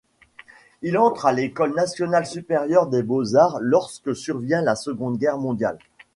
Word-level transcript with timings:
Il 0.81 0.97
entre 0.97 1.27
à 1.27 1.31
l'École 1.31 1.75
nationale 1.75 2.25
supérieure 2.25 2.87
des 2.87 3.03
beaux-arts 3.03 3.59
lorsque 3.61 4.15
survient 4.15 4.63
la 4.63 4.75
Seconde 4.75 5.19
Guerre 5.19 5.37
mondiale. 5.37 5.77